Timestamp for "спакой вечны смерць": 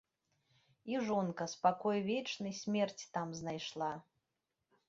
1.53-3.03